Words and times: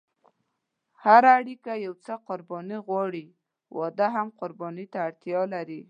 هره 1.03 1.29
اړیکه 1.39 1.73
یو 1.85 1.93
څه 2.05 2.13
قرباني 2.27 2.77
غواړي، 2.87 3.25
واده 3.77 4.07
هم 4.15 4.27
قرباني 4.39 4.85
ته 4.91 4.97
اړتیا 5.07 5.41
لري. 5.53 5.79